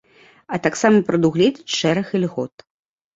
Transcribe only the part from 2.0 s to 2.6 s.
ільгот.